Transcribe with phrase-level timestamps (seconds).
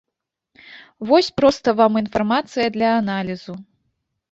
[1.09, 3.53] Вось проста вам інфармацыя для аналізу.